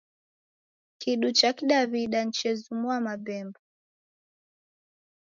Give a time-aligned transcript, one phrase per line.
[1.01, 3.59] Kidu cha kidaw'ida ni chezumua mabemba.